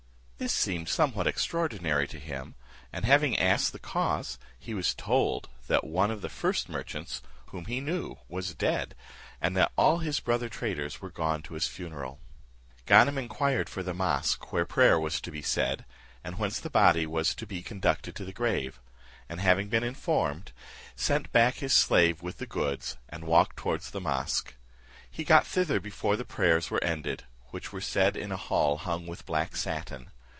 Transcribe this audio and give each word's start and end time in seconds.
This 0.41 0.53
seemed 0.53 0.89
somewhat 0.89 1.27
extraordinary 1.27 2.07
to 2.07 2.17
him 2.17 2.55
and 2.91 3.05
having 3.05 3.37
asked 3.37 3.73
the 3.73 3.77
cause, 3.79 4.39
he 4.57 4.73
was 4.73 4.95
told, 4.95 5.49
that 5.67 5.83
one 5.83 6.09
of 6.09 6.21
the 6.23 6.29
first 6.29 6.67
merchants, 6.67 7.21
whom 7.49 7.65
he 7.65 7.79
knew, 7.79 8.17
was 8.27 8.55
dead, 8.55 8.95
and 9.39 9.55
that 9.55 9.71
all 9.77 9.99
his 9.99 10.19
brother 10.19 10.49
traders 10.49 10.99
were 10.99 11.11
gone 11.11 11.43
to 11.43 11.53
his 11.53 11.67
funeral. 11.67 12.19
Ganem 12.87 13.19
inquired 13.19 13.69
for 13.69 13.83
the 13.83 13.93
mosque, 13.93 14.51
where 14.51 14.65
prayer 14.65 14.99
was 14.99 15.21
to 15.21 15.29
be 15.29 15.43
said, 15.43 15.85
and 16.23 16.39
whence 16.39 16.59
the 16.59 16.71
body 16.71 17.05
was 17.05 17.35
to 17.35 17.45
be 17.45 17.61
conducted 17.61 18.15
to 18.15 18.25
the 18.25 18.33
grave; 18.33 18.79
and 19.29 19.39
having 19.41 19.67
been 19.69 19.83
informed, 19.83 20.53
sent 20.95 21.31
back 21.31 21.57
his 21.57 21.71
slave 21.71 22.23
with 22.23 22.39
the 22.39 22.47
goods, 22.47 22.97
and 23.09 23.25
walked 23.25 23.57
towards 23.57 23.91
the 23.91 24.01
mosque. 24.01 24.55
He 25.07 25.23
got 25.23 25.45
thither 25.45 25.79
before 25.79 26.15
the 26.15 26.25
prayers 26.25 26.71
were 26.71 26.83
ended, 26.83 27.25
which 27.51 27.71
were 27.71 27.79
said 27.79 28.17
in 28.17 28.31
a 28.31 28.37
hall 28.37 28.77
hung 28.77 29.05
with 29.05 29.27
black 29.27 29.55
satin. 29.55 30.09